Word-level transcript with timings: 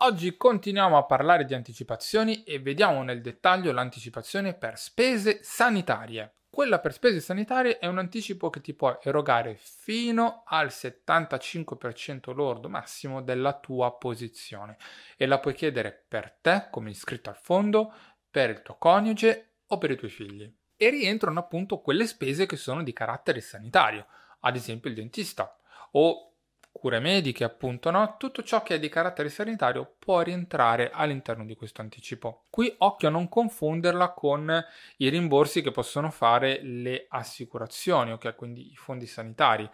Oggi 0.00 0.36
continuiamo 0.36 0.96
a 0.96 1.02
parlare 1.02 1.44
di 1.44 1.54
anticipazioni 1.54 2.44
e 2.44 2.60
vediamo 2.60 3.02
nel 3.02 3.20
dettaglio 3.20 3.72
l'anticipazione 3.72 4.54
per 4.54 4.78
spese 4.78 5.40
sanitarie. 5.42 6.34
Quella 6.48 6.78
per 6.78 6.92
spese 6.92 7.18
sanitarie 7.18 7.78
è 7.78 7.86
un 7.86 7.98
anticipo 7.98 8.48
che 8.48 8.60
ti 8.60 8.74
può 8.74 9.00
erogare 9.02 9.58
fino 9.60 10.44
al 10.46 10.68
75% 10.68 12.32
lordo 12.32 12.68
massimo 12.68 13.22
della 13.22 13.58
tua 13.58 13.92
posizione 13.96 14.76
e 15.16 15.26
la 15.26 15.40
puoi 15.40 15.54
chiedere 15.54 16.04
per 16.06 16.30
te 16.30 16.68
come 16.70 16.90
iscritto 16.90 17.30
al 17.30 17.36
fondo, 17.36 17.92
per 18.30 18.50
il 18.50 18.62
tuo 18.62 18.76
coniuge 18.76 19.54
o 19.66 19.78
per 19.78 19.90
i 19.90 19.96
tuoi 19.96 20.10
figli. 20.10 20.48
E 20.76 20.90
rientrano 20.90 21.40
appunto 21.40 21.80
quelle 21.80 22.06
spese 22.06 22.46
che 22.46 22.56
sono 22.56 22.84
di 22.84 22.92
carattere 22.92 23.40
sanitario, 23.40 24.06
ad 24.42 24.54
esempio 24.54 24.90
il 24.90 24.94
dentista 24.94 25.58
o 25.90 26.34
cure 26.72 27.00
mediche, 27.00 27.44
appunto, 27.44 27.90
no? 27.90 28.16
Tutto 28.18 28.42
ciò 28.42 28.62
che 28.62 28.76
è 28.76 28.78
di 28.78 28.88
carattere 28.88 29.28
sanitario 29.28 29.96
può 29.98 30.20
rientrare 30.20 30.90
all'interno 30.92 31.44
di 31.44 31.56
questo 31.56 31.80
anticipo. 31.80 32.44
Qui 32.50 32.74
occhio 32.78 33.08
a 33.08 33.10
non 33.10 33.28
confonderla 33.28 34.12
con 34.12 34.64
i 34.98 35.08
rimborsi 35.08 35.62
che 35.62 35.70
possono 35.70 36.10
fare 36.10 36.60
le 36.62 37.06
assicurazioni, 37.08 38.12
ok? 38.12 38.34
Quindi 38.34 38.70
i 38.70 38.76
fondi 38.76 39.06
sanitari. 39.06 39.68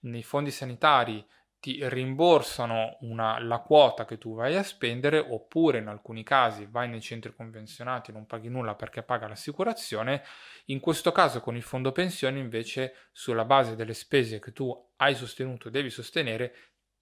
Nei 0.00 0.22
fondi 0.22 0.50
sanitari 0.50 1.24
ti 1.60 1.86
rimborsano 1.88 2.98
una, 3.00 3.40
la 3.40 3.58
quota 3.58 4.04
che 4.04 4.16
tu 4.16 4.34
vai 4.34 4.56
a 4.56 4.62
spendere 4.62 5.18
oppure 5.18 5.78
in 5.78 5.88
alcuni 5.88 6.22
casi 6.22 6.66
vai 6.70 6.88
nei 6.88 7.00
centri 7.00 7.34
convenzionati 7.34 8.10
e 8.10 8.14
non 8.14 8.26
paghi 8.26 8.48
nulla 8.48 8.74
perché 8.74 9.02
paga 9.02 9.26
l'assicurazione. 9.26 10.22
In 10.66 10.80
questo 10.80 11.12
caso 11.12 11.40
con 11.40 11.56
il 11.56 11.62
fondo 11.62 11.92
pensione 11.92 12.38
invece 12.38 13.08
sulla 13.12 13.44
base 13.44 13.74
delle 13.74 13.94
spese 13.94 14.38
che 14.38 14.52
tu 14.52 14.72
hai 14.96 15.14
sostenuto 15.14 15.70
devi 15.70 15.90
sostenere 15.90 16.54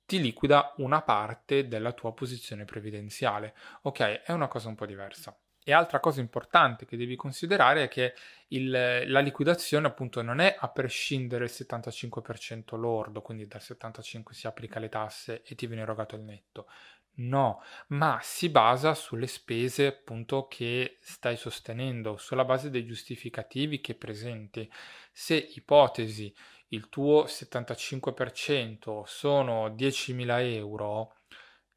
ti 0.07 0.21
liquida 0.21 0.73
una 0.79 1.03
parte 1.03 1.67
della 1.69 1.93
tua 1.93 2.15
posizione 2.15 2.65
previdenziale. 2.65 3.55
Ok, 3.83 4.23
è 4.23 4.33
una 4.33 4.49
cosa 4.49 4.69
un 4.69 4.77
po' 4.77 4.87
diversa. 4.87 5.37
E 5.69 5.73
altra 5.73 5.99
cosa 5.99 6.21
importante 6.21 6.87
che 6.87 6.97
devi 6.97 7.17
considerare 7.17 7.83
è 7.83 7.89
che 7.89 8.15
il, 8.51 8.71
la 8.71 9.19
liquidazione 9.19 9.89
appunto 9.89 10.23
non 10.23 10.39
è 10.39 10.55
a 10.57 10.69
prescindere 10.69 11.47
il 11.47 11.51
75% 11.53 12.79
lordo, 12.79 13.21
quindi 13.21 13.49
dal 13.49 13.61
75% 13.61 14.31
si 14.31 14.47
applica 14.47 14.79
le 14.79 14.89
tasse 14.89 15.43
e 15.43 15.57
ti 15.57 15.67
viene 15.67 15.83
erogato 15.83 16.15
il 16.15 16.23
netto. 16.23 16.69
No, 17.15 17.65
ma 17.89 18.21
si 18.23 18.49
basa 18.49 18.95
sulle 18.95 19.27
spese 19.27 19.87
appunto 19.87 20.47
che 20.47 20.99
stai 21.01 21.37
sostenendo, 21.37 22.17
sulla 22.17 22.45
base 22.45 22.71
dei 22.71 22.87
giustificativi 22.87 23.81
che 23.81 23.97
presenti. 23.97 24.71
Se 25.11 25.35
ipotesi 25.35 26.33
il 26.69 26.89
tuo 26.89 27.25
75% 27.25 29.03
sono 29.05 29.69
10.000 29.71 30.55
euro, 30.55 31.17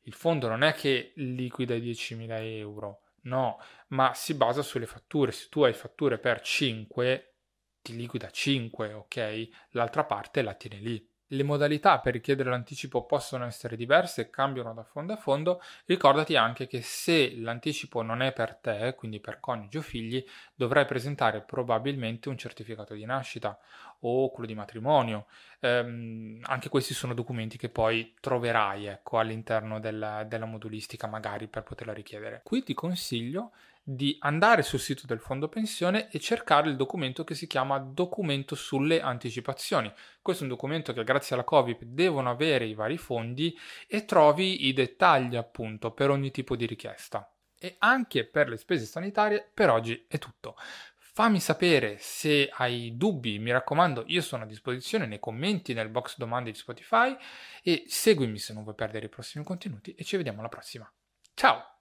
il 0.01 0.13
fondo 0.13 0.47
non 0.47 0.61
è 0.61 0.73
che 0.73 1.13
liquida 1.15 1.73
i 1.73 1.81
10.000 1.81 2.27
euro, 2.57 3.01
No, 3.23 3.57
ma 3.89 4.13
si 4.13 4.33
basa 4.33 4.61
sulle 4.61 4.85
fatture. 4.85 5.31
Se 5.31 5.47
tu 5.49 5.63
hai 5.63 5.73
fatture 5.73 6.19
per 6.19 6.41
5, 6.41 7.35
ti 7.81 7.95
liquida 7.95 8.29
5, 8.29 8.93
ok? 8.93 9.47
L'altra 9.71 10.03
parte 10.05 10.41
la 10.41 10.53
tieni 10.53 10.79
lì. 10.81 11.08
Le 11.31 11.43
modalità 11.43 11.99
per 11.99 12.13
richiedere 12.13 12.49
l'anticipo 12.49 13.05
possono 13.05 13.45
essere 13.45 13.75
diverse 13.75 14.21
e 14.21 14.29
cambiano 14.31 14.73
da 14.73 14.81
fondo 14.81 15.13
a 15.13 15.15
fondo. 15.15 15.61
Ricordati 15.85 16.35
anche 16.35 16.65
che 16.65 16.81
se 16.81 17.35
l'anticipo 17.37 18.01
non 18.01 18.23
è 18.23 18.33
per 18.33 18.55
te, 18.55 18.95
quindi 18.95 19.19
per 19.19 19.39
coniugi 19.39 19.77
o 19.77 19.81
figli, 19.81 20.25
dovrai 20.55 20.85
presentare 20.85 21.41
probabilmente 21.41 22.29
un 22.29 22.37
certificato 22.37 22.95
di 22.95 23.05
nascita 23.05 23.59
o 23.99 24.31
quello 24.31 24.47
di 24.47 24.55
matrimonio. 24.55 25.27
Ehm, 25.59 26.39
anche 26.45 26.69
questi 26.69 26.95
sono 26.95 27.13
documenti 27.13 27.57
che 27.59 27.69
poi 27.69 28.15
troverai 28.19 28.87
ecco, 28.87 29.19
all'interno 29.19 29.79
della, 29.79 30.23
della 30.23 30.45
modulistica, 30.45 31.05
magari 31.05 31.47
per 31.47 31.61
poterla 31.61 31.93
richiedere. 31.93 32.41
Qui 32.43 32.63
ti 32.63 32.73
consiglio 32.73 33.51
di 33.91 34.15
andare 34.19 34.61
sul 34.61 34.79
sito 34.79 35.07
del 35.07 35.19
fondo 35.19 35.49
pensione 35.49 36.11
e 36.11 36.19
cercare 36.19 36.69
il 36.69 36.75
documento 36.75 37.23
che 37.23 37.33
si 37.33 37.47
chiama 37.47 37.79
documento 37.79 38.53
sulle 38.53 39.01
anticipazioni. 39.01 39.91
Questo 40.21 40.43
è 40.43 40.47
un 40.47 40.53
documento 40.53 40.93
che 40.93 41.03
grazie 41.03 41.33
alla 41.33 41.43
Covid 41.43 41.83
devono 41.85 42.29
avere 42.29 42.65
i 42.65 42.75
vari 42.75 42.97
fondi 42.97 43.57
e 43.87 44.05
trovi 44.05 44.67
i 44.67 44.73
dettagli 44.73 45.35
appunto 45.35 45.91
per 45.91 46.11
ogni 46.11 46.29
tipo 46.29 46.55
di 46.55 46.67
richiesta. 46.67 47.33
E 47.57 47.77
anche 47.79 48.25
per 48.25 48.47
le 48.47 48.57
spese 48.57 48.85
sanitarie 48.85 49.49
per 49.51 49.71
oggi 49.71 50.05
è 50.07 50.19
tutto. 50.19 50.55
Fammi 50.97 51.39
sapere 51.39 51.97
se 51.97 52.47
hai 52.53 52.95
dubbi, 52.95 53.39
mi 53.39 53.51
raccomando, 53.51 54.03
io 54.05 54.21
sono 54.21 54.43
a 54.43 54.45
disposizione 54.45 55.07
nei 55.07 55.19
commenti 55.19 55.73
nel 55.73 55.89
box 55.89 56.15
domande 56.15 56.51
di 56.51 56.57
Spotify 56.57 57.17
e 57.63 57.85
seguimi 57.87 58.37
se 58.37 58.53
non 58.53 58.61
vuoi 58.61 58.75
perdere 58.75 59.07
i 59.07 59.09
prossimi 59.09 59.43
contenuti 59.43 59.95
e 59.95 60.03
ci 60.03 60.15
vediamo 60.15 60.39
alla 60.39 60.47
prossima. 60.47 60.89
Ciao! 61.33 61.78